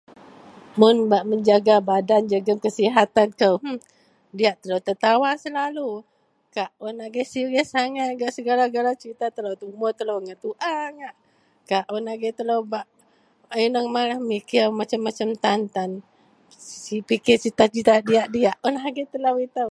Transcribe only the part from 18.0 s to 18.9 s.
diak-diak un